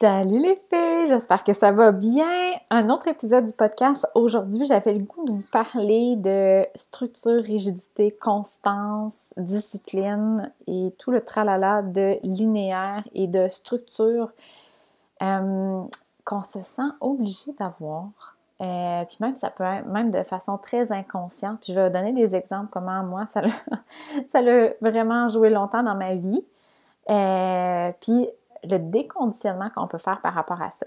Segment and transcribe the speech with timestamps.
[0.00, 2.52] Salut les filles, j'espère que ça va bien.
[2.70, 4.08] Un autre épisode du podcast.
[4.14, 11.20] Aujourd'hui, j'avais le goût de vous parler de structure, rigidité, constance, discipline et tout le
[11.20, 14.30] tralala de linéaire et de structure
[15.22, 15.82] euh,
[16.24, 18.38] qu'on se sent obligé d'avoir.
[18.62, 21.60] Euh, puis même, ça peut être même de façon très inconsciente.
[21.60, 23.42] Puis je vais donner des exemples comment moi, ça
[24.40, 26.42] l'a vraiment joué longtemps dans ma vie.
[27.10, 28.30] Euh, puis
[28.64, 30.86] le déconditionnement qu'on peut faire par rapport à ça.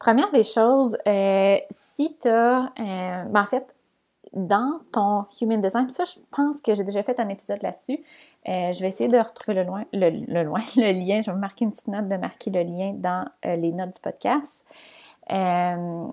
[0.00, 1.58] Première des choses, euh,
[1.94, 3.76] si tu as, euh, ben, en fait,
[4.32, 8.00] dans ton Human Design, ça, je pense que j'ai déjà fait un épisode là-dessus.
[8.48, 10.08] Euh, je vais essayer de retrouver le, loin, le,
[11.06, 11.20] lien.
[11.20, 14.00] Je vais marquer une petite note de marquer le lien dans euh, les notes du
[14.00, 14.64] podcast
[15.32, 16.06] euh,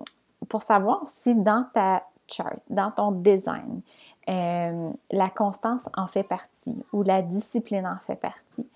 [0.48, 3.80] pour savoir si dans ta chart, dans ton design,
[4.26, 8.68] la constance en fait partie ou la discipline en fait partie.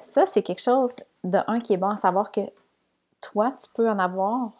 [0.00, 2.42] ça, c'est quelque chose de un qui est bon à savoir que
[3.20, 4.52] toi, tu peux en avoir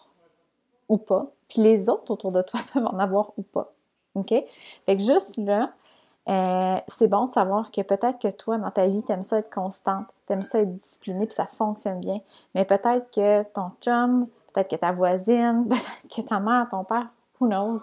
[0.89, 3.73] ou pas, puis les autres autour de toi peuvent en avoir ou pas.
[4.15, 4.29] OK?
[4.29, 5.71] Fait que juste là,
[6.29, 9.39] euh, c'est bon de savoir que peut-être que toi, dans ta vie, tu aimes ça
[9.39, 12.21] être constante, tu aimes ça être disciplinée, puis ça fonctionne bien.
[12.55, 17.09] Mais peut-être que ton chum, peut-être que ta voisine, peut-être que ta mère, ton père,
[17.41, 17.81] who knows,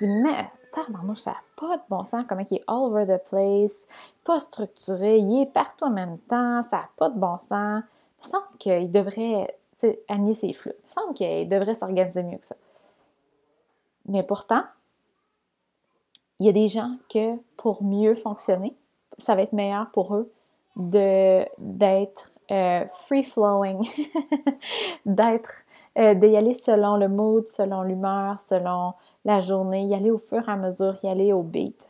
[0.00, 3.22] dit Mais, tabarnouche, ça n'a pas de bon sens, comment il est all over the
[3.28, 3.86] place,
[4.24, 7.82] pas structuré, il est partout en même temps, ça n'a pas de bon sens.
[8.22, 9.58] Il semble qu'il devrait
[10.08, 10.74] aligner ses flux.
[10.84, 12.56] Il semble qu'il devrait s'organiser mieux que ça.
[14.06, 14.62] Mais pourtant,
[16.40, 18.74] il y a des gens que pour mieux fonctionner,
[19.18, 20.32] ça va être meilleur pour eux
[20.76, 23.86] d'être euh, free flowing,
[25.06, 25.62] d'être
[25.98, 30.48] euh, d'y aller selon le mood, selon l'humeur, selon la journée, y aller au fur
[30.48, 31.86] et à mesure, y aller au beat?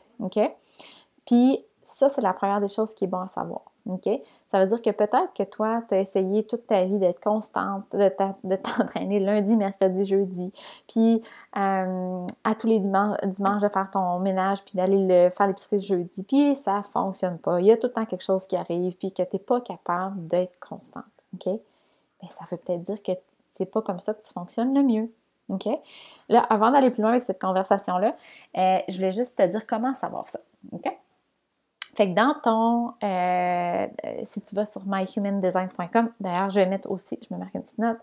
[1.25, 3.63] Puis ça, c'est la première des choses qui est bon à savoir.
[3.89, 4.09] OK?
[4.51, 7.85] Ça veut dire que peut-être que toi, tu as essayé toute ta vie d'être constante,
[7.93, 10.53] de t'entraîner lundi, mercredi, jeudi,
[10.89, 11.23] puis
[11.57, 16.57] euh, à tous les dimanches, de faire ton ménage, puis d'aller faire l'épicerie jeudi, puis
[16.57, 17.61] ça ne fonctionne pas.
[17.61, 19.61] Il y a tout le temps quelque chose qui arrive, puis que tu n'es pas
[19.61, 21.05] capable d'être constante.
[21.35, 21.47] OK?
[21.47, 23.13] Mais ça veut peut-être dire que
[23.53, 25.11] c'est pas comme ça que tu fonctionnes le mieux.
[25.49, 25.69] OK?
[26.29, 28.17] Là, avant d'aller plus loin avec cette conversation-là,
[28.57, 30.41] euh, je voulais juste te dire comment savoir ça.
[30.73, 30.87] OK?
[32.01, 33.87] Fait que dans ton, euh,
[34.25, 37.77] si tu vas sur myhumandesign.com, d'ailleurs, je vais mettre aussi, je me marque une petite
[37.77, 37.99] note,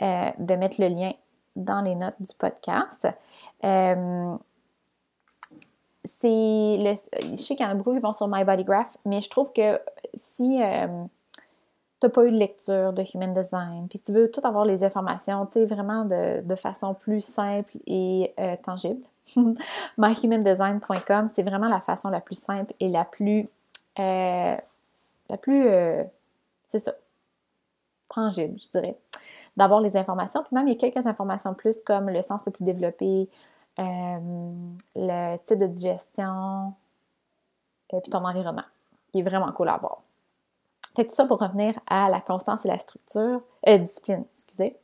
[0.00, 1.12] euh, de mettre le lien
[1.54, 3.06] dans les notes du podcast.
[3.62, 4.34] Euh,
[6.06, 6.28] c'est
[6.78, 6.94] le,
[7.32, 9.82] je sais qu'il y en a beaucoup qui vont sur MyBodyGraph, mais je trouve que
[10.14, 10.62] si
[12.00, 14.84] tu n'as pas eu de lecture de Human Design, puis tu veux tout avoir les
[14.84, 19.02] informations, tu sais, vraiment de, de, façon plus simple et tangible,
[19.98, 23.48] myhumandesign.com, c'est vraiment la façon la plus simple et la plus,
[23.98, 24.56] euh,
[25.28, 26.04] la plus, euh,
[26.66, 26.94] c'est ça,
[28.08, 28.96] tangible, je dirais,
[29.56, 30.42] d'avoir les informations.
[30.42, 33.28] Puis même, il y a quelques informations plus comme le sens le plus développé,
[33.78, 34.52] euh,
[34.94, 36.74] le type de digestion,
[37.88, 38.64] puis ton environnement,
[39.10, 40.02] qui est vraiment cool à voir.
[40.96, 44.76] Fait tout ça pour revenir à la constance et la structure, euh, discipline, excusez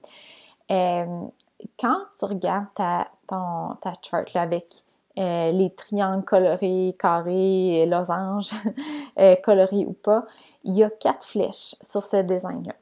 [1.78, 4.82] quand tu regardes ta, ta chart avec
[5.18, 8.50] euh, les triangles colorés, carrés, losanges,
[9.18, 10.24] euh, colorés ou pas,
[10.64, 12.74] il y a quatre flèches sur ce design-là.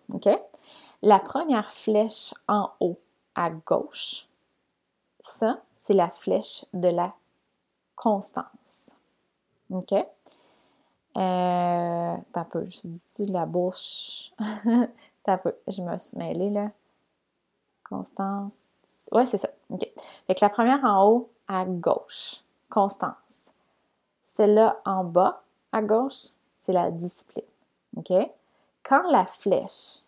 [1.02, 2.98] La première flèche en haut
[3.34, 4.28] à gauche,
[5.20, 7.14] ça, c'est la flèche de la
[7.96, 8.90] constance.
[9.70, 9.94] OK?
[11.16, 14.32] Euh, t'as peu, je dis la bouche?
[15.24, 16.70] t'as peu, je me suis mêlée là.
[17.88, 18.52] Constance.
[19.10, 19.48] Ouais, c'est ça.
[19.70, 19.86] OK.
[20.26, 23.50] Fait que la première en haut, à gauche, constance.
[24.22, 25.42] Celle-là en bas,
[25.72, 27.44] à gauche, c'est la discipline.
[27.96, 28.12] OK?
[28.84, 30.02] Quand la flèche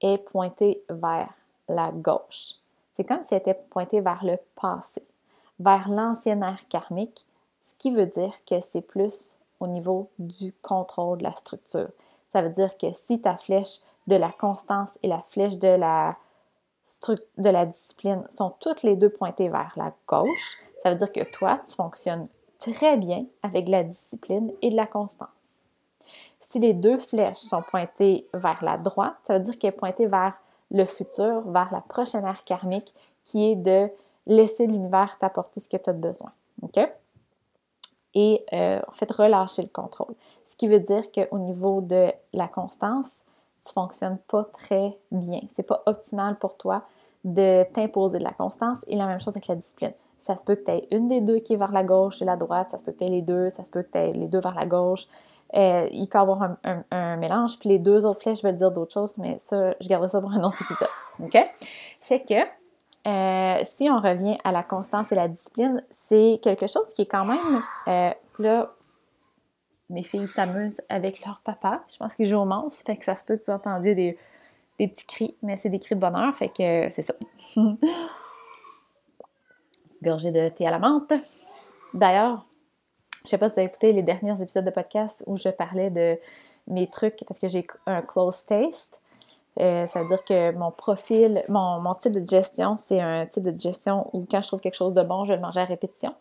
[0.00, 1.32] est pointée vers
[1.68, 2.56] la gauche,
[2.92, 5.02] c'est comme si elle était pointée vers le passé,
[5.58, 7.24] vers l'ancienne ère karmique,
[7.62, 11.88] ce qui veut dire que c'est plus au niveau du contrôle de la structure.
[12.32, 16.16] Ça veut dire que si ta flèche de la constance et la flèche de la
[17.66, 21.72] discipline sont toutes les deux pointées vers la gauche, ça veut dire que toi, tu
[21.72, 22.28] fonctionnes
[22.58, 25.28] très bien avec la discipline et de la constance.
[26.40, 30.06] Si les deux flèches sont pointées vers la droite, ça veut dire qu'elle est pointée
[30.06, 30.34] vers
[30.70, 33.88] le futur, vers la prochaine ère karmique, qui est de
[34.26, 36.32] laisser l'univers t'apporter ce que tu as besoin.
[36.62, 36.78] OK?
[38.14, 40.14] Et euh, en fait relâcher le contrôle.
[40.48, 43.10] Ce qui veut dire qu'au niveau de la constance,
[43.66, 45.40] tu fonctionnes pas très bien.
[45.54, 46.82] C'est pas optimal pour toi
[47.24, 49.92] de t'imposer de la constance et la même chose avec la discipline.
[50.18, 52.24] Ça se peut que tu aies une des deux qui est vers la gauche et
[52.24, 53.98] la droite, ça se peut que tu aies les deux, ça se peut que tu
[53.98, 55.06] aies les deux vers la gauche.
[55.54, 56.56] Euh, il peut y avoir
[56.90, 57.58] un, mélange.
[57.58, 60.32] Puis les deux autres flèches veulent dire d'autres choses, mais ça, je garderai ça pour
[60.32, 60.88] un autre épisode.
[61.22, 61.36] OK?
[62.00, 62.34] Fait que
[63.06, 67.06] euh, si on revient à la constance et la discipline, c'est quelque chose qui est
[67.06, 67.62] quand même.
[67.88, 68.72] Euh, là,
[69.90, 71.84] mes filles s'amusent avec leur papa.
[71.92, 74.18] Je pense qu'ils jouent au monstre, fait que ça se peut que vous entendiez des,
[74.78, 77.14] petits cris, mais c'est des cris de bonheur, fait que c'est ça.
[80.02, 81.12] Gorgée de thé à la menthe.
[81.92, 82.46] D'ailleurs,
[83.24, 85.90] je sais pas si vous avez écouté les derniers épisodes de podcast où je parlais
[85.90, 86.18] de
[86.66, 89.00] mes trucs parce que j'ai un close taste.
[89.60, 93.52] Euh, ça veut dire que mon profil, mon, type de digestion, c'est un type de
[93.52, 96.14] digestion où quand je trouve quelque chose de bon, je vais le manger à répétition.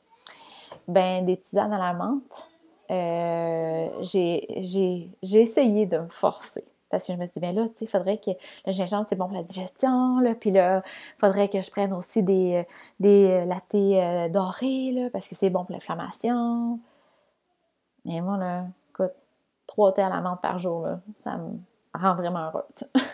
[0.87, 2.47] Ben, des tisanes à la menthe,
[2.91, 6.63] euh, j'ai essayé de me forcer.
[6.89, 8.29] Parce que je me suis dit, ben là, tu sais, il faudrait que
[8.67, 11.91] le gingembre, c'est bon pour la digestion, là, puis là, il faudrait que je prenne
[11.91, 12.67] aussi des,
[12.99, 16.77] des euh, dorés, là, parce que c'est bon pour l'inflammation.
[18.05, 19.13] Et moi, là, écoute,
[19.65, 20.87] trois thés à la menthe par jour,
[21.23, 21.57] ça me
[21.95, 22.87] rend vraiment heureuse.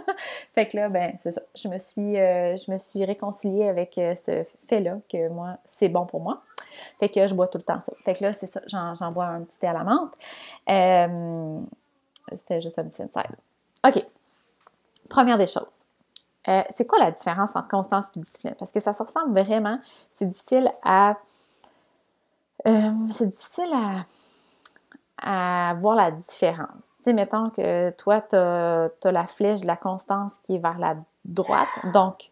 [0.54, 1.42] fait que là, ben, c'est ça.
[1.54, 5.88] Je me suis, euh, je me suis réconciliée avec euh, ce fait-là, que moi, c'est
[5.88, 6.42] bon pour moi.
[7.00, 7.92] Fait que je bois tout le temps ça.
[8.04, 10.12] Fait que là, c'est ça, j'en, bois un petit thé à la menthe.
[10.68, 11.60] Euh,
[12.34, 13.36] c'était juste un petit inside.
[13.86, 14.04] OK.
[15.10, 15.84] Première des choses.
[16.46, 18.54] c'est quoi la différence entre constance et discipline?
[18.58, 19.78] Parce que ça se ressemble vraiment.
[20.10, 21.16] C'est difficile à.
[22.64, 24.04] c'est difficile à,
[25.70, 26.91] à voir la différence.
[27.02, 30.78] Tu sais, mettons que toi, tu as, la flèche de la constance qui est vers
[30.78, 32.30] la droite, donc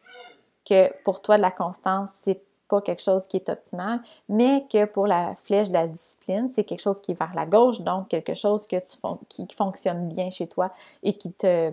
[0.65, 4.85] que pour toi, de la constance, c'est pas quelque chose qui est optimal, mais que
[4.85, 8.07] pour la flèche de la discipline, c'est quelque chose qui est vers la gauche, donc
[8.07, 8.97] quelque chose que tu
[9.29, 10.71] qui fonctionne bien chez toi
[11.03, 11.73] et qui te,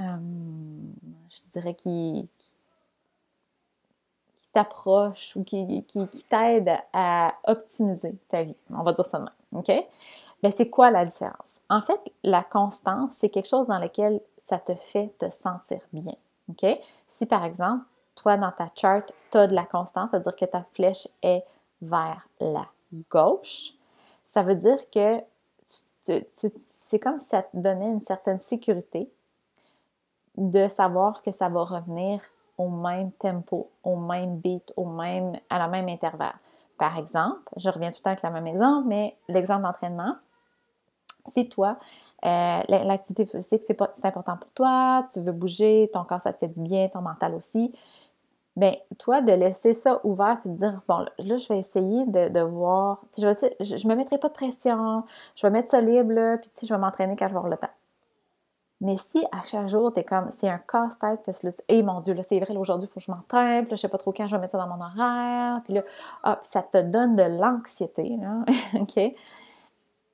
[0.00, 0.16] euh,
[1.28, 2.26] je dirais, qui,
[4.36, 8.56] qui t'approche ou qui, qui, qui t'aide à optimiser ta vie.
[8.70, 9.28] On va dire ça de.
[9.52, 9.70] OK?
[10.42, 11.60] Mais c'est quoi la différence?
[11.68, 16.14] En fait, la constance, c'est quelque chose dans lequel ça te fait te sentir bien.
[17.08, 20.64] Si par exemple, toi, dans ta charte, tu as de la constance, c'est-à-dire que ta
[20.72, 21.44] flèche est
[21.82, 22.66] vers la
[23.10, 23.74] gauche,
[24.24, 25.22] ça veut dire que
[26.04, 29.10] c'est comme si ça te donnait une certaine sécurité
[30.36, 32.22] de savoir que ça va revenir
[32.56, 36.34] au même tempo, au même beat, au même, à la même intervalle.
[36.78, 40.16] Par exemple, je reviens tout le temps avec le même exemple, mais l'exemple d'entraînement,
[41.32, 41.78] si toi,
[42.24, 46.48] euh, l'activité physique, c'est important pour toi, tu veux bouger, ton corps, ça te fait
[46.48, 47.72] du bien, ton mental aussi,
[48.56, 52.40] bien, toi, de laisser ça ouvert et de dire, bon, là, je vais essayer de,
[52.40, 55.04] voir, je, vais, je, me mettrai pas de pression,
[55.36, 57.56] je vais mettre ça libre, là, puis je vais m'entraîner quand je vais avoir le
[57.56, 57.70] temps.
[58.80, 62.00] Mais si à chaque jour, tu es comme, c'est un casse-tête, parce que là, mon
[62.00, 63.98] Dieu, là, c'est vrai, aujourd'hui, il faut que je m'entraîne, puis là, je sais pas
[63.98, 65.82] trop quand je vais mettre ça dans mon horaire, puis là,
[66.24, 68.44] ah, ça te donne de l'anxiété, là,
[68.80, 69.14] OK?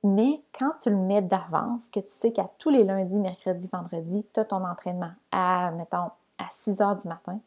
[0.07, 4.23] Mais quand tu le mets d'avance, que tu sais qu'à tous les lundis, mercredis, vendredis,
[4.35, 7.39] tu as ton entraînement à, mettons, à 6 heures du matin,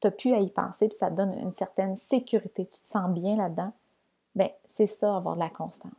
[0.00, 2.86] tu n'as plus à y penser, puis ça te donne une certaine sécurité, tu te
[2.86, 3.72] sens bien là-dedans,
[4.36, 5.90] bien, c'est ça, avoir de la constance.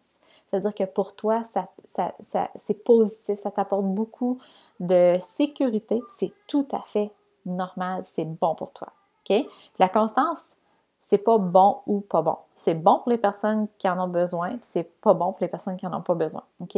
[0.48, 4.38] C'est-à-dire que pour toi, c'est positif, ça t'apporte beaucoup
[4.80, 7.12] de sécurité, c'est tout à fait
[7.46, 8.88] normal, c'est bon pour toi.
[9.80, 10.40] La constance,
[11.08, 12.38] c'est pas bon ou pas bon.
[12.56, 15.78] C'est bon pour les personnes qui en ont besoin, c'est pas bon pour les personnes
[15.78, 16.44] qui en ont pas besoin.
[16.62, 16.78] OK?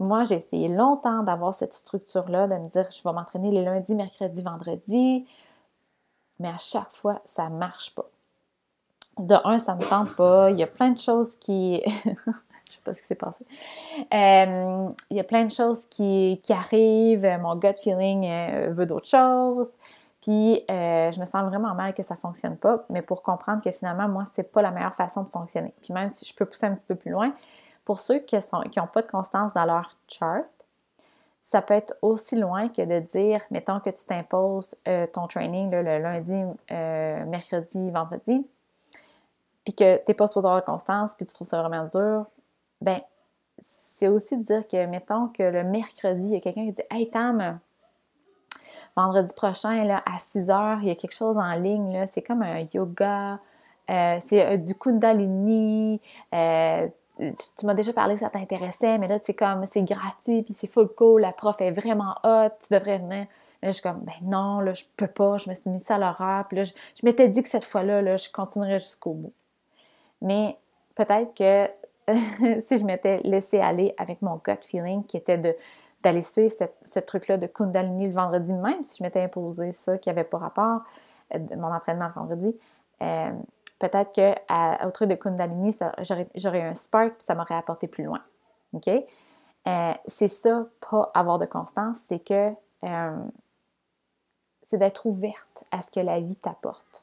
[0.00, 3.94] Moi, j'ai essayé longtemps d'avoir cette structure-là, de me dire je vais m'entraîner les lundis,
[3.94, 5.26] mercredis, vendredis,
[6.40, 8.06] mais à chaque fois, ça marche pas.
[9.18, 10.50] De un, ça me tente pas.
[10.50, 11.80] Il y a plein de choses qui.
[12.04, 13.46] je sais pas ce qui s'est passé.
[14.12, 17.38] Euh, il y a plein de choses qui, qui arrivent.
[17.40, 19.70] Mon gut feeling euh, veut d'autres choses.
[20.24, 23.62] Puis euh, je me sens vraiment mal que ça ne fonctionne pas, mais pour comprendre
[23.62, 25.74] que finalement, moi, c'est pas la meilleure façon de fonctionner.
[25.82, 27.34] Puis même si je peux pousser un petit peu plus loin,
[27.84, 30.46] pour ceux qui n'ont qui pas de constance dans leur chart,
[31.42, 35.70] ça peut être aussi loin que de dire, mettons que tu t'imposes euh, ton training
[35.70, 38.46] le lundi, euh, mercredi, vendredi,
[39.62, 42.24] puis que tu n'es pas supposé avoir constance, puis tu trouves ça vraiment dur,
[42.80, 43.02] ben
[43.60, 46.82] c'est aussi de dire que, mettons que le mercredi, il y a quelqu'un qui dit
[46.90, 47.58] Hey Tam,
[48.96, 52.06] vendredi prochain, là, à 6 heures, il y a quelque chose en ligne.
[52.12, 53.38] C'est comme un yoga,
[53.90, 56.00] euh, c'est euh, du Kundalini.
[56.34, 60.54] Euh, tu, m'as déjà parlé que ça t'intéressait, mais là, c'est comme, c'est gratuit, puis
[60.54, 63.26] c'est full cool, la prof est vraiment hot, tu devrais venir.
[63.62, 65.80] Mais là, je suis comme, ben non, là, je peux pas, je me suis mis
[65.80, 66.72] ça à l'horaire, puis là, je,
[67.02, 69.32] m'étais dit que cette fois-là, là, je continuerais jusqu'au bout.
[70.22, 70.56] Mais
[70.96, 71.70] peut-être que
[72.66, 75.54] si je m'étais laissé aller avec mon gut feeling qui était de
[76.04, 80.10] d'aller suivre ce truc-là de Kundalini le vendredi même, si je m'étais imposé ça qui
[80.10, 80.82] n'avait pas rapport,
[81.34, 82.54] euh, mon entraînement vendredi,
[83.02, 83.32] euh,
[83.78, 88.20] peut-être qu'au truc de Kundalini, j'aurais eu un spark ça m'aurait apporté plus loin.
[89.66, 92.52] Euh, c'est ça, pas avoir de constance, c'est que
[94.62, 97.02] c'est d'être ouverte à ce que la vie t'apporte.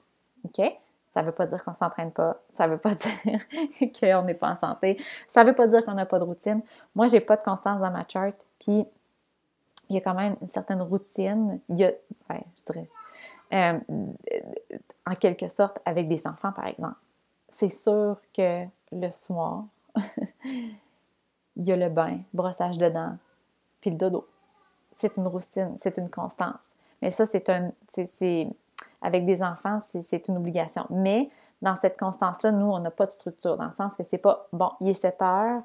[1.14, 2.38] Ça ne veut pas dire qu'on ne s'entraîne pas.
[2.56, 5.02] Ça ne veut pas dire qu'on n'est pas en santé.
[5.28, 6.62] Ça ne veut pas dire qu'on n'a pas de routine.
[6.96, 8.36] Moi, je n'ai pas de constance dans ma charte.
[8.60, 8.86] Puis,
[9.90, 11.60] il y a quand même une certaine routine.
[11.70, 11.92] Il y a,
[12.30, 12.88] je dirais,
[13.54, 13.80] euh,
[15.06, 17.00] en quelque sorte, avec des enfants, par exemple.
[17.50, 19.66] C'est sûr que le soir,
[20.46, 20.78] il
[21.58, 23.18] y a le bain, brossage de dents,
[23.82, 24.26] puis le dodo.
[24.96, 26.72] C'est une routine, c'est une constance.
[27.02, 27.72] Mais ça, c'est un.
[27.90, 28.48] C'est,
[29.02, 30.86] avec des enfants, c'est, une obligation.
[30.90, 31.30] Mais
[31.62, 34.48] dans cette constance-là, nous, on n'a pas de structure, dans le sens que c'est pas
[34.54, 35.62] bon, il est 7 heures,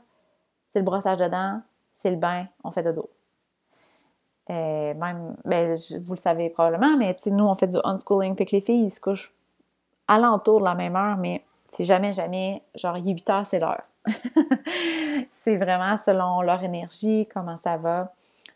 [0.69, 1.61] c'est le brossage de dents,
[1.95, 3.11] c'est le bain, on fait dodo.
[4.49, 5.77] Euh, même, ben,
[6.07, 8.91] vous le savez probablement, mais nous, on fait du unschooling, fait que les filles, ils
[8.91, 9.35] se couchent
[10.09, 13.59] alentour de la même heure, mais c'est jamais, jamais, genre, il est 8 heures, c'est
[13.59, 13.83] l'heure.
[15.33, 18.13] c'est vraiment selon leur énergie, comment ça va.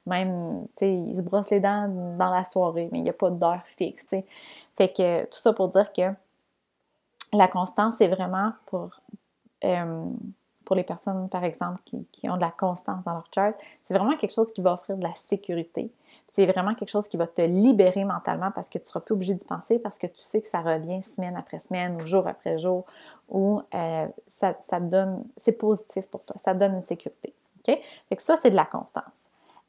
[0.07, 3.15] Même, tu sais, ils se brossent les dents dans la soirée, mais il n'y a
[3.15, 4.27] pas d'heure fixe, tu sais.
[4.77, 6.13] Fait que tout ça pour dire que
[7.33, 8.91] la constance, c'est vraiment pour,
[9.65, 10.05] euh,
[10.65, 13.55] pour les personnes, par exemple, qui, ont de la constance dans leur chart,
[13.85, 15.91] c'est vraiment quelque chose qui va offrir de la sécurité.
[16.29, 19.15] C'est vraiment quelque chose qui va te libérer mentalement parce que tu ne seras plus
[19.15, 22.27] obligé d'y penser, parce que tu sais que ça revient semaine après semaine ou jour
[22.27, 22.85] après jour,
[23.29, 27.35] ou euh, ça, ça donne, c'est positif pour toi, ça donne une sécurité.
[27.59, 27.79] OK?
[28.09, 29.05] Fait que ça, c'est de la constance.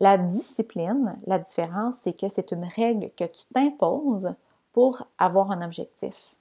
[0.01, 4.34] La discipline, la différence, c'est que c'est une règle que tu t'imposes
[4.74, 6.36] pour avoir un objectif.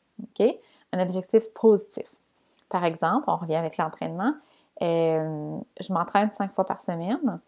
[0.92, 2.10] Un objectif positif.
[2.70, 4.32] Par exemple, on revient avec l'entraînement.
[4.80, 7.38] Euh, je m'entraîne cinq fois par semaine,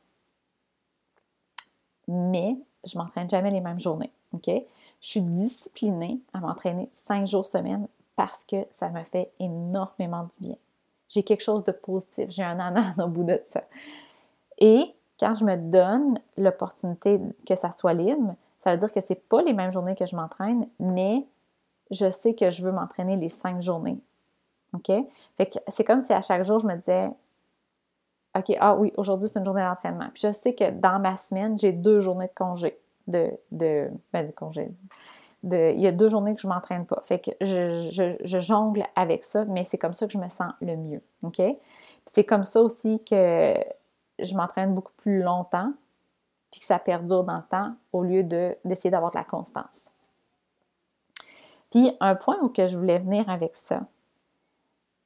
[2.07, 4.13] mais je m'entraîne jamais les mêmes journées.
[4.45, 4.61] Je
[5.01, 10.57] suis disciplinée à m'entraîner cinq jours semaine parce que ça me fait énormément du bien.
[11.09, 13.65] J'ai quelque chose de positif, j'ai un ananas au bout de ça.
[14.59, 19.13] Et quand je me donne l'opportunité que ça soit libre, ça veut dire que ce
[19.13, 21.25] n'est pas les mêmes journées que je m'entraîne, mais
[21.93, 23.99] je sais que je veux m'entraîner les cinq journées.
[24.75, 24.91] OK?
[25.37, 27.09] Fait que c'est comme si à chaque jour, je me disais,
[28.37, 30.09] OK, ah oui, aujourd'hui, c'est une journée d'entraînement.
[30.13, 32.77] Puis je sais que dans ma semaine, j'ai deux journées de congé.
[33.07, 34.73] De, de, ben, congé.
[35.45, 37.01] Il y a deux journées que je ne m'entraîne pas.
[37.03, 40.53] Fait que je, je, jongle avec ça, mais c'est comme ça que je me sens
[40.61, 41.03] le mieux.
[41.23, 41.41] OK?
[42.07, 43.55] C'est comme ça aussi que
[44.23, 45.73] je m'entraîne beaucoup plus longtemps,
[46.51, 49.85] puis que ça perdure dans le temps, au lieu d'essayer d'avoir de la constance.
[51.71, 53.81] Puis un point où que je voulais venir avec ça,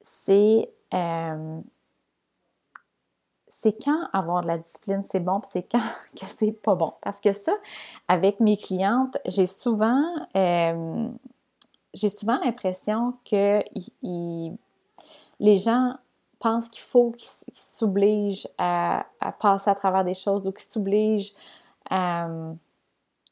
[0.01, 1.61] c'est euh,
[3.47, 5.79] c'est quand avoir de la discipline c'est bon, puis c'est quand
[6.19, 6.93] que c'est pas bon.
[7.01, 7.53] Parce que ça,
[8.07, 10.03] avec mes clientes, j'ai souvent
[10.35, 11.09] euh,
[11.93, 13.63] j'ai souvent l'impression que
[15.39, 15.95] les gens
[16.39, 19.05] pense qu'il faut qu'il s'oblige à,
[19.39, 21.33] passer à travers des choses ou qu'il s'oblige
[21.89, 22.53] à euh,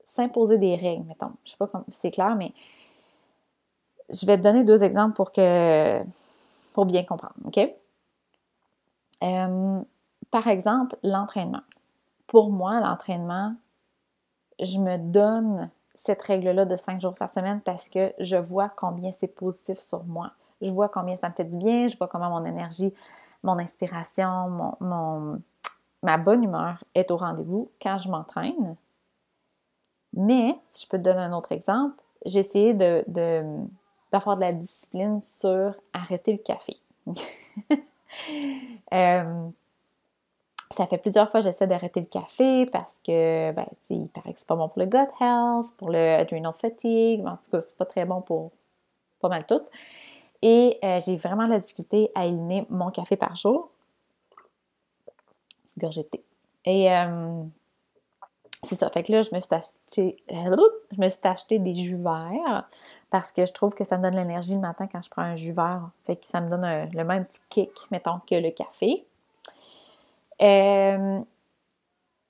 [0.03, 1.31] s'imposer des règles, mettons.
[1.43, 2.53] Je sais pas si c'est clair, mais
[4.09, 6.01] je vais te donner deux exemples pour que
[6.73, 7.57] pour bien comprendre, OK?
[9.23, 9.81] Euh,
[10.29, 11.61] par exemple, l'entraînement.
[12.27, 13.55] Pour moi, l'entraînement,
[14.59, 19.11] je me donne cette règle-là de cinq jours par semaine parce que je vois combien
[19.11, 20.31] c'est positif sur moi
[20.61, 22.93] je vois combien ça me fait du bien, je vois comment mon énergie,
[23.43, 24.75] mon inspiration,
[26.01, 28.75] ma bonne humeur est au rendez-vous quand je m'entraîne.
[30.13, 33.03] Mais, si je peux te donner un autre exemple, j'ai essayé de,
[34.11, 36.77] d'avoir de, la discipline sur arrêter le café.
[38.93, 39.49] Euh,
[40.71, 44.39] ça fait plusieurs fois que j'essaie d'arrêter le café parce que, ben, il paraît que
[44.39, 47.75] c'est pas bon pour le gut health, pour le adrenal fatigue, en tout cas, c'est
[47.75, 48.51] pas très bon pour
[49.19, 49.61] pas mal tout.
[50.47, 53.71] Et euh, j'ai vraiment la difficulté à éliminer mon café par jour.
[55.63, 56.07] C'est gorgé
[56.65, 57.41] Et euh,
[58.61, 58.91] c'est ça.
[58.91, 62.69] Fait que là, je me suis acheté, je me suis acheté des jus verts
[63.09, 65.35] parce que je trouve que ça me donne l'énergie le matin quand je prends un
[65.35, 65.89] jus vert.
[66.05, 69.03] Fait que ça me donne le même petit kick, mettons, que le café.
[70.43, 71.21] Euh,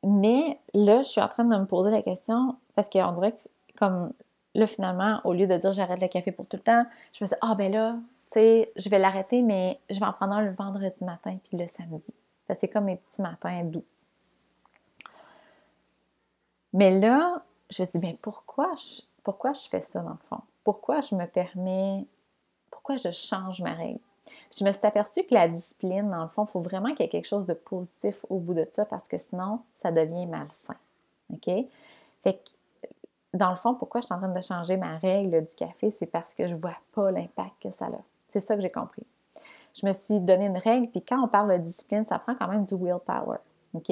[0.03, 3.39] mais là, je suis en train de me poser la question parce qu'on dirait que
[3.77, 4.13] comme
[4.55, 7.27] là, finalement, au lieu de dire j'arrête le café pour tout le temps, je me
[7.27, 7.95] disais, ah ben là,
[8.31, 11.57] tu sais, je vais l'arrêter, mais je vais en prendre un le vendredi matin puis
[11.57, 12.13] le samedi.
[12.59, 13.85] C'est comme mes petits matins doux.
[16.74, 20.41] Mais là, je me dis, bien, pourquoi je, pourquoi je fais ça dans le fond?
[20.63, 22.05] Pourquoi je me permets,
[22.71, 24.00] pourquoi je change ma règle?
[24.57, 27.03] je me suis aperçue que la discipline, dans le fond, il faut vraiment qu'il y
[27.03, 30.75] ait quelque chose de positif au bout de ça parce que sinon, ça devient malsain.
[31.33, 31.45] OK?
[32.24, 32.51] Fait que,
[33.36, 36.06] dans le fond, pourquoi je suis en train de changer ma règle du café, c'est
[36.06, 37.89] parce que je ne vois pas l'impact que ça a.
[38.27, 39.06] C'est ça que j'ai compris.
[39.74, 42.48] Je me suis donné une règle, puis quand on parle de discipline, ça prend quand
[42.48, 43.38] même du willpower.
[43.74, 43.92] OK?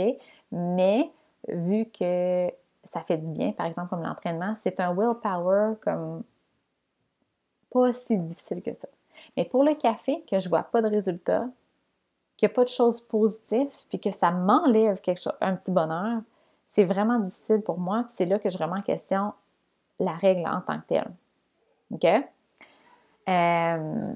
[0.52, 1.12] Mais
[1.48, 2.50] vu que
[2.86, 6.24] ça fait du bien, par exemple, comme l'entraînement, c'est un willpower comme
[7.70, 8.88] pas si difficile que ça.
[9.36, 11.48] Mais pour le café, que je vois pas de résultat,
[12.38, 15.72] qu'il n'y a pas de choses positives, puis que ça m'enlève quelque chose, un petit
[15.72, 16.22] bonheur,
[16.74, 18.04] c'est vraiment difficile pour moi.
[18.04, 19.34] Puis c'est là que je remets en question
[20.00, 21.12] la règle en tant que telle.
[21.92, 22.06] OK?
[23.30, 24.14] Euh,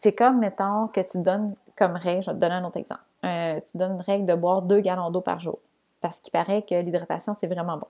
[0.00, 3.02] c'est comme, mettons, que tu donnes comme règle, je vais te donner un autre exemple.
[3.24, 5.58] Euh, tu donnes une règle de boire deux gallons d'eau par jour.
[6.00, 7.86] Parce qu'il paraît que l'hydratation, c'est vraiment bon.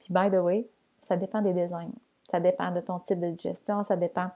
[0.00, 0.66] Puis, by the way,
[1.02, 1.92] ça dépend des designs.
[2.30, 4.30] Ça dépend de ton type de digestion, ça dépend.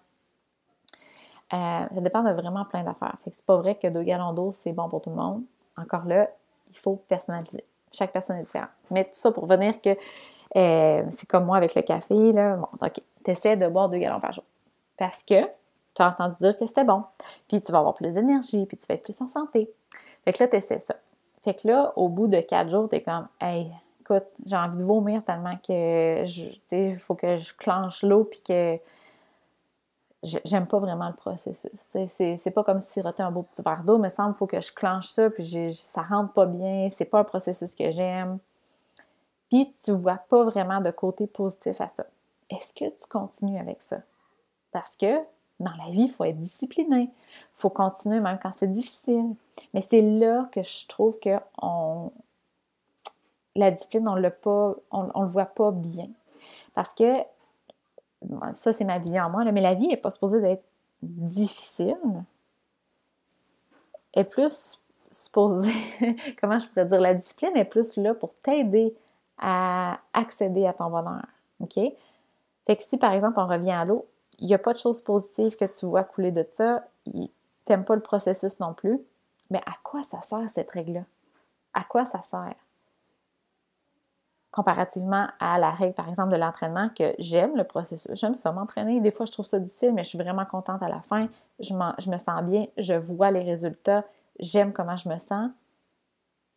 [1.53, 3.19] Euh, ça dépend de vraiment plein d'affaires.
[3.25, 5.43] Fait que c'est pas vrai que deux gallons d'eau, c'est bon pour tout le monde.
[5.77, 6.31] Encore là,
[6.71, 7.65] il faut personnaliser.
[7.97, 8.71] Chaque personne est différente.
[8.91, 12.57] Mais tout ça pour venir que euh, c'est comme moi avec le café, là.
[12.57, 13.01] Bon, OK.
[13.25, 14.45] Tu essaies de boire deux gallons par jour.
[14.97, 15.45] Parce que
[15.95, 17.05] tu as entendu dire que c'était bon.
[17.49, 19.71] Puis tu vas avoir plus d'énergie, puis tu vas être plus en santé.
[20.25, 20.95] Fait que là, tu essaies ça.
[21.43, 24.79] Fait que là, au bout de quatre jours, tu es comme, hey, écoute, j'ai envie
[24.79, 28.79] de vomir tellement que, tu sais, il faut que je clenche l'eau, puis que
[30.45, 31.71] j'aime pas vraiment le processus.
[32.09, 34.73] C'est pas comme si siroter un beau petit verre d'eau, mais semble faut que je
[34.73, 38.39] clenche ça, puis ça rentre pas bien, c'est pas un processus que j'aime.
[39.51, 42.07] Puis tu vois pas vraiment de côté positif à ça.
[42.51, 43.99] Est-ce que tu continues avec ça?
[44.73, 45.19] Parce que
[45.59, 47.03] dans la vie, il faut être discipliné.
[47.03, 47.11] Il
[47.55, 49.35] faut continuer même quand c'est difficile.
[49.73, 52.11] Mais c'est là que je trouve que on,
[53.55, 54.31] la discipline, on ne
[54.91, 56.09] on, le voit pas bien.
[56.75, 57.21] Parce que,
[58.55, 60.65] ça c'est ma vision en moi, mais la vie n'est pas supposée d'être
[61.03, 61.97] difficile.
[64.13, 64.79] Elle est plus
[65.11, 65.73] supposée,
[66.41, 68.95] comment je pourrais dire, la discipline est plus là pour t'aider
[69.39, 71.25] à accéder à ton bonheur.
[71.61, 71.79] OK?
[72.67, 74.07] Fait que si par exemple on revient à l'eau,
[74.39, 77.13] il n'y a pas de choses positives que tu vois couler de ça, tu
[77.69, 79.01] n'aimes pas le processus non plus,
[79.51, 81.05] mais à quoi ça sert cette règle-là?
[81.73, 82.55] À quoi ça sert?
[84.57, 89.03] Comparativement à la règle, par exemple, de l'entraînement, que j'aime le processus, j'aime ça m'entraîner.
[89.03, 91.29] Des fois, je trouve ça difficile, mais je suis vraiment contente à la fin.
[91.61, 94.03] Je, je me sens bien, je vois les résultats,
[94.41, 95.51] j'aime comment je me sens.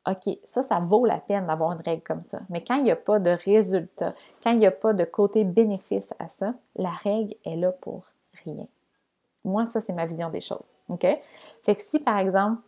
[0.09, 2.39] OK, ça, ça vaut la peine d'avoir une règle comme ça.
[2.47, 5.43] Mais quand il n'y a pas de résultat, quand il n'y a pas de côté
[5.43, 8.05] bénéfice à ça, la règle est là pour
[8.45, 8.65] rien.
[9.43, 10.77] Moi, ça, c'est ma vision des choses.
[10.87, 11.05] OK?
[11.63, 12.61] Fait que si, par exemple,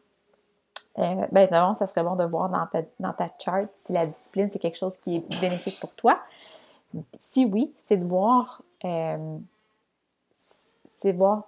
[1.00, 4.08] euh, ben non, ça serait bon de voir dans ta, dans ta chart si la
[4.08, 6.20] discipline, c'est quelque chose qui est bénéfique pour toi.
[7.20, 9.38] Si oui, c'est de voir, euh,
[10.98, 11.46] c'est voir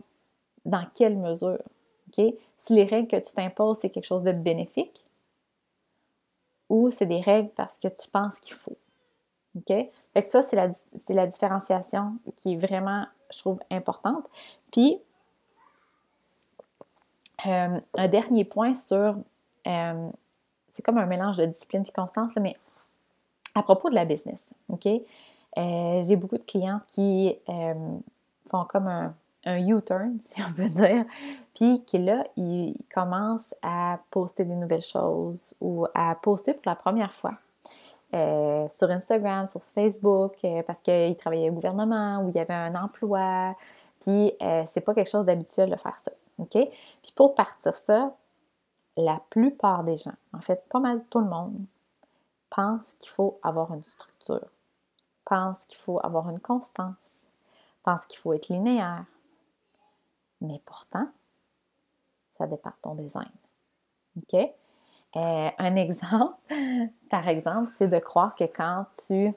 [0.66, 1.60] dans quelle mesure.
[2.08, 2.34] OK?
[2.58, 5.06] Si les règles que tu t'imposes, c'est quelque chose de bénéfique,
[6.70, 8.78] ou c'est des règles parce que tu penses qu'il faut.
[9.58, 9.74] OK?
[10.14, 10.70] Fait ça, c'est la,
[11.10, 14.26] la différenciation qui est vraiment, je trouve, importante.
[14.72, 15.00] Puis,
[17.46, 19.18] euh, un dernier point sur.
[19.68, 20.10] Euh,
[20.72, 22.56] c'est comme un mélange de discipline et constance, mais
[23.56, 24.88] à propos de la business, OK?
[24.88, 27.36] Euh, j'ai beaucoup de clients qui
[28.50, 29.14] font comme un,
[29.46, 31.06] U-turn, si on peut dire,
[31.54, 36.76] puis qui là, ils commencent à poster des nouvelles choses ou à poster pour la
[36.76, 37.34] première fois.
[38.14, 42.54] Euh, sur Instagram, sur Facebook, euh, parce qu'ils travaillaient au gouvernement ou il y avait
[42.54, 43.56] un emploi.
[44.02, 46.12] Puis euh, c'est pas quelque chose d'habituel de faire ça.
[46.38, 46.52] OK?
[46.52, 48.16] Puis pour partir ça,
[48.98, 51.66] la plupart des gens, en fait, pas mal tout le monde,
[52.50, 54.48] pense qu'il faut avoir une structure,
[55.26, 56.96] pense qu'il faut avoir une constance,
[57.84, 59.06] pense qu'il faut être linéaire,
[60.42, 61.08] mais pourtant,
[62.38, 63.32] ça dépend de ton design.
[64.18, 64.34] OK?
[65.16, 66.36] Euh, un exemple,
[67.10, 69.34] par exemple, c'est de croire que quand tu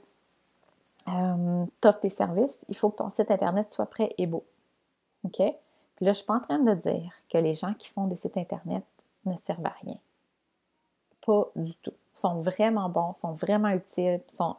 [1.09, 4.45] euh, offres tes services, il faut que ton site Internet soit prêt et beau.
[5.25, 5.37] OK?
[5.37, 8.07] Puis là, je ne suis pas en train de dire que les gens qui font
[8.07, 8.85] des sites Internet
[9.27, 9.97] ne servent à rien.
[11.25, 11.95] Pas du tout.
[12.15, 14.57] Ils sont vraiment bons, sont vraiment utiles, sont,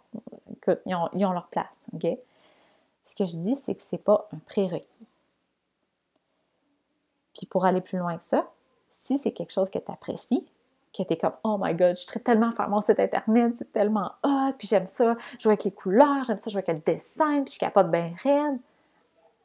[0.85, 1.79] ils, ont, leur place.
[3.03, 5.07] Ce que je dis, c'est que ce n'est pas un prérequis.
[7.33, 8.49] Puis pour aller plus loin que ça,
[8.89, 10.45] si c'est quelque chose que tu apprécies,
[10.93, 13.71] que tu es comme Oh my god, je suis tellement faire mon site internet, c'est
[13.71, 17.43] tellement hot, puis j'aime ça, jouer avec les couleurs, j'aime ça, jouer avec le dessin,
[17.43, 18.59] puis je capable bien raide.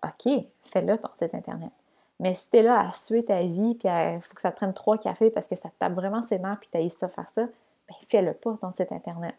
[0.05, 1.71] OK, fais-le ton site internet.
[2.21, 4.57] Mais si tu es là à suer ta vie, puis il faut que ça te
[4.57, 7.09] prenne trois cafés parce que ça te tape vraiment ses nerfs, puis tu as ça
[7.09, 7.43] faire ça,
[7.89, 9.35] bien fais-le pas ton site internet.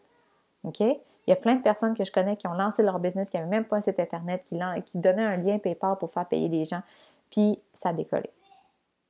[0.64, 0.80] OK?
[0.80, 3.38] Il y a plein de personnes que je connais qui ont lancé leur business, qui
[3.38, 6.48] n'avaient même pas un site internet, qui, qui donnaient un lien PayPal pour faire payer
[6.48, 6.82] les gens,
[7.30, 8.30] puis ça a décollé.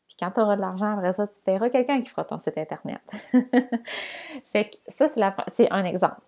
[0.06, 2.56] Puis quand tu auras de l'argent, après ça, tu paieras quelqu'un qui fera ton site
[2.58, 3.00] Internet.
[4.44, 6.20] fait que ça, c'est un exemple.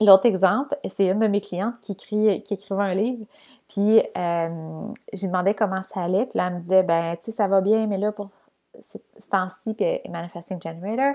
[0.00, 3.24] L'autre exemple, c'est une de mes clientes qui, écrit, qui écrivait un livre,
[3.68, 7.32] puis euh, j'ai demandé comment ça allait, puis là, elle me disait, ben, tu sais,
[7.32, 8.30] ça va bien, mais là, pour
[8.80, 8.98] ce
[9.30, 11.14] temps-ci, puis Manifesting Generator,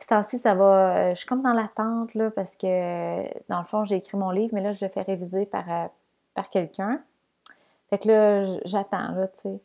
[0.00, 3.64] ce temps-ci, ça va, euh, je suis comme dans l'attente, là, parce que, dans le
[3.64, 5.86] fond, j'ai écrit mon livre, mais là, je le fais réviser par, euh,
[6.34, 7.00] par quelqu'un.
[7.88, 9.60] Fait que là, j'attends, là, tu sais.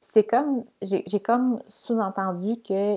[0.00, 2.96] Puis c'est comme, j'ai comme sous-entendu que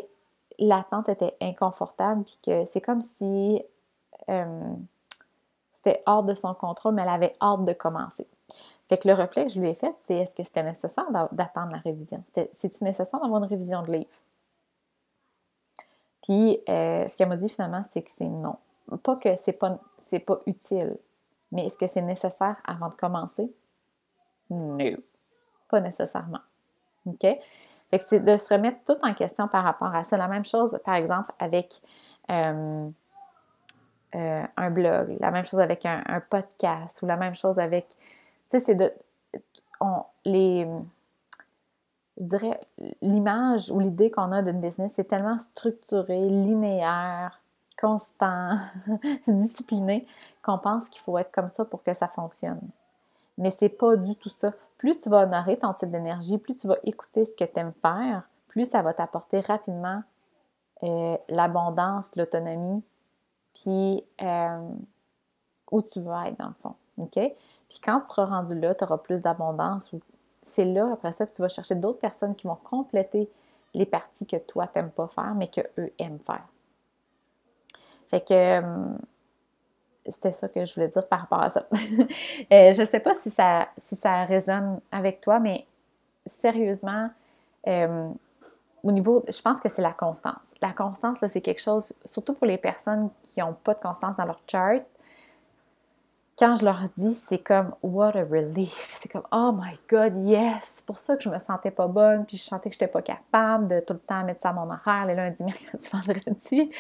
[0.60, 3.62] l'attente était inconfortable, puis que c'est comme si
[4.30, 4.74] euh,
[5.74, 8.28] c'était hors de son contrôle, mais elle avait hâte de commencer.
[8.90, 11.72] Fait que le reflet que je lui ai fait, c'est est-ce que c'était nécessaire d'attendre
[11.72, 12.24] la révision?
[12.54, 14.10] C'est-tu nécessaire d'avoir une révision de livre?
[16.24, 18.58] Puis, euh, ce qu'elle m'a dit finalement, c'est que c'est non.
[19.04, 19.80] Pas que c'est pas,
[20.26, 20.98] pas utile,
[21.52, 23.52] mais est-ce que c'est nécessaire avant de commencer?
[24.50, 24.78] Non,
[25.70, 26.40] pas nécessairement.
[27.06, 27.22] OK?
[27.90, 30.18] Fait que c'est de se remettre tout en question par rapport à ça.
[30.18, 31.82] La même chose, par exemple, avec
[32.30, 32.90] euh,
[34.16, 37.88] euh, un blog, la même chose avec un, podcast ou la même chose avec.
[37.90, 37.96] Tu
[38.52, 38.92] sais, c'est de.
[39.80, 40.68] On, les.
[42.18, 42.60] Je dirais,
[43.02, 47.42] l'image ou l'idée qu'on a d'une business, c'est tellement structuré, linéaire,
[47.80, 48.58] constant,
[49.28, 50.08] discipliné,
[50.42, 52.62] qu'on pense qu'il faut être comme ça pour que ça fonctionne.
[53.38, 54.54] Mais c'est pas du tout ça.
[54.80, 57.74] Plus tu vas honorer ton type d'énergie, plus tu vas écouter ce que tu aimes
[57.82, 60.02] faire, plus ça va t'apporter rapidement
[60.84, 62.84] euh, l'abondance, l'autonomie,
[63.62, 64.70] puis euh,
[65.72, 66.76] où tu veux être dans le fond.
[66.98, 67.14] OK?
[67.70, 69.92] Puis quand tu seras rendu là, tu auras plus d'abondance.
[70.44, 73.30] C'est là, après ça, que tu vas chercher d'autres personnes qui vont compléter
[73.74, 76.46] les parties que toi, tu n'aimes pas faire, mais qu'eux aiment faire.
[78.08, 78.86] Fait que euh,
[80.06, 81.68] c'était ça que je voulais dire par rapport à ça.
[82.52, 85.66] Euh, je ne sais pas si ça, si ça résonne avec toi, mais
[86.26, 87.10] sérieusement,
[88.84, 90.46] au niveau, je pense que c'est la constance.
[90.62, 94.26] La constance, c'est quelque chose, surtout pour les personnes qui n'ont pas de constance dans
[94.26, 94.82] leur chart.
[96.40, 98.98] Quand je leur dis, c'est comme what a relief.
[99.00, 100.74] C'est comme oh my god, yes.
[100.78, 102.92] C'est pour ça que je me sentais pas bonne, puis je sentais que je n'étais
[102.92, 106.72] pas capable de tout le temps mettre ça à mon horaire, les lundis, mercredis, vendredis.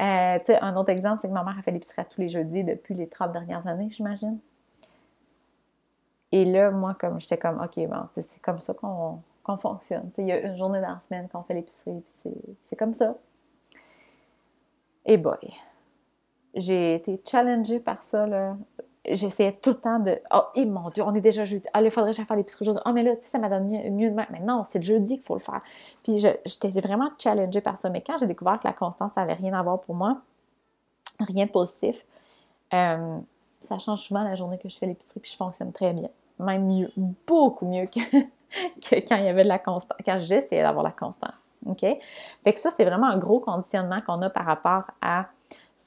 [0.00, 2.94] Euh, un autre exemple, c'est que ma mère a fait l'épicerie tous les jeudis depuis
[2.94, 4.38] les 30 dernières années, j'imagine.
[6.32, 10.10] Et là, moi, comme j'étais comme, OK, bon, c'est comme ça qu'on fonctionne.
[10.18, 12.34] Il y a une journée dans la semaine qu'on fait l'épicerie, puis
[12.66, 13.14] c'est comme ça.
[15.06, 15.38] Et boy,
[16.54, 18.56] j'ai été challengée par ça, là.
[19.10, 21.66] J'essayais tout le temps de Oh, et mon Dieu, on est déjà jeudi.
[21.72, 22.82] Ah, il faudrait que j'aille faire l'épicerie aujourd'hui.
[22.84, 24.26] Oh, mais là, tu sais, ça m'a donné mieux, de même.
[24.30, 25.62] Mais non, c'est le jeudi qu'il faut le faire.
[26.02, 27.88] Puis j'étais vraiment challengée par ça.
[27.88, 30.20] Mais quand j'ai découvert que la constance n'avait rien à voir pour moi,
[31.20, 32.04] rien de positif,
[32.74, 33.18] euh,
[33.60, 36.08] ça change souvent la journée que je fais l'épicerie, puis je fonctionne très bien.
[36.38, 36.92] Même mieux,
[37.26, 38.00] beaucoup mieux que,
[38.80, 41.32] que quand il y avait de la constance, quand j'essayais d'avoir la constance.
[41.66, 41.80] OK?
[41.80, 45.26] Fait que ça, c'est vraiment un gros conditionnement qu'on a par rapport à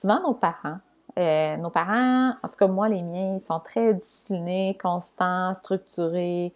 [0.02, 0.80] souvent nos parents.
[1.20, 6.54] Euh, nos parents, en tout cas moi, les miens, ils sont très disciplinés, constants, structurés.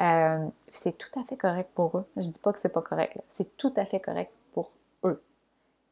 [0.00, 2.04] Euh, c'est tout à fait correct pour eux.
[2.16, 3.18] Je dis pas que c'est pas correct.
[3.28, 4.70] C'est tout à fait correct pour
[5.04, 5.22] eux.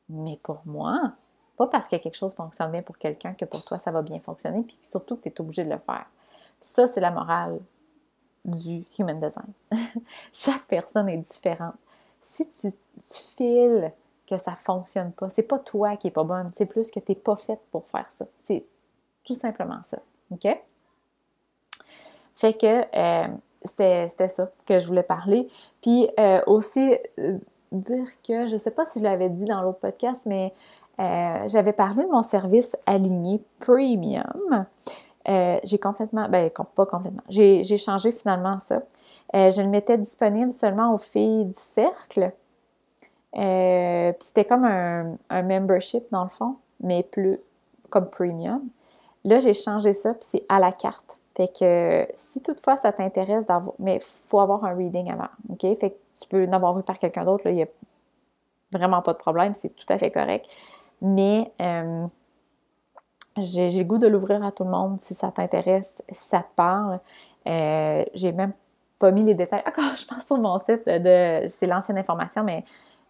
[0.08, 1.12] Mais pour moi,
[1.56, 4.18] pas parce que quelque chose fonctionne bien pour quelqu'un que pour toi ça va bien
[4.20, 6.06] fonctionner, puis surtout que tu es obligé de le faire.
[6.60, 7.60] Ça, c'est la morale
[8.44, 9.52] du human design.
[10.32, 11.76] Chaque personne est différente.
[12.22, 12.68] Si tu
[13.36, 13.92] files
[14.30, 17.12] que ça fonctionne pas, c'est pas toi qui est pas bonne, c'est plus que tu
[17.12, 18.24] n'es pas faite pour faire ça.
[18.44, 18.64] C'est
[19.24, 19.98] tout simplement ça.
[20.30, 20.46] OK?
[22.40, 23.28] Fait que euh,
[23.64, 25.48] c'était ça que je voulais parler.
[25.82, 27.36] Puis euh, aussi euh,
[27.70, 30.52] dire que, je sais pas si je l'avais dit dans l'autre podcast, mais
[30.98, 34.66] j'avais parlé de mon service aligné premium.
[35.26, 38.82] J'ai complètement, ben pas complètement, j'ai changé finalement ça.
[39.32, 42.32] Je le mettais disponible seulement aux filles du cercle.
[43.36, 47.38] Euh, puis c'était comme un, membership dans le fond, mais plus
[47.88, 48.62] comme premium.
[49.24, 51.18] Là, j'ai changé ça, puis c'est à la carte.
[51.36, 55.60] Fait que si toutefois ça t'intéresse d'avoir, mais il faut avoir un reading avant, OK?
[55.60, 57.68] Fait que tu peux en avoir eu par quelqu'un d'autre, il n'y a
[58.72, 60.46] vraiment pas de problème, c'est tout à fait correct.
[61.00, 61.52] Mais
[63.36, 66.54] j'ai le goût de l'ouvrir à tout le monde si ça t'intéresse, si ça te
[66.56, 67.00] parle.
[67.46, 68.52] Euh, j'ai même
[68.98, 69.62] pas mis les détails.
[69.66, 71.46] Encore, je pense sur mon site de.
[71.48, 72.64] C'est l'ancienne information, mais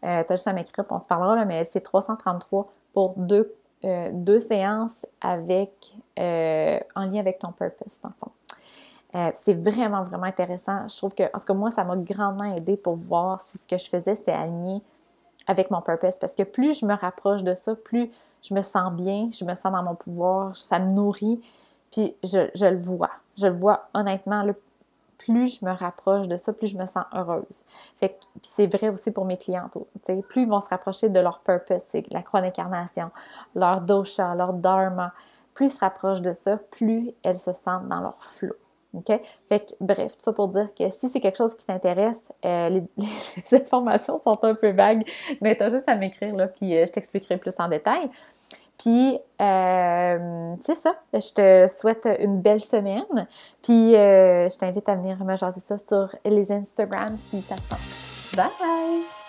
[0.04, 3.54] euh, tu as juste à m'écrire, on se parlera, là, mais c'est 333 pour deux,
[3.84, 9.32] euh, deux séances avec en lien avec ton purpose, dans le fond.
[9.34, 10.86] c'est vraiment, vraiment intéressant.
[10.86, 13.66] Je trouve que, en tout cas, moi, ça m'a grandement aidé pour voir si ce
[13.66, 14.82] que je faisais, c'était aligné
[15.46, 16.16] avec mon purpose.
[16.20, 18.10] Parce que plus je me rapproche de ça, plus
[18.42, 21.40] je me sens bien, je me sens dans mon pouvoir, ça me nourrit,
[21.90, 23.10] puis je, le vois.
[23.36, 24.44] Je le vois honnêtement,
[25.24, 27.64] plus je me rapproche de ça, plus je me sens heureuse.
[27.98, 29.76] Fait c'est vrai aussi pour mes clientes.
[30.04, 33.10] Plus ils vont se rapprocher de leur purpose, c'est la croix d'incarnation,
[33.54, 35.12] leur dosha, leur dharma.
[35.54, 38.54] Plus ils se rapprochent de ça, plus elles se sentent dans leur flow.
[38.94, 39.20] OK?
[39.48, 42.68] Fait que, bref, tout ça pour dire que si c'est quelque chose qui t'intéresse, euh,
[42.68, 42.82] les,
[43.56, 45.04] informations sont un peu vagues,
[45.40, 48.10] mais t'as juste à m'écrire, là, puis euh, je t'expliquerai plus en détail.
[48.80, 50.94] Puis, euh, c'est ça.
[51.12, 53.26] Je te souhaite une belle semaine.
[53.62, 57.78] Puis, je t'invite à venir me jaser ça sur les Instagram si ça te tente.
[58.36, 59.19] Bye!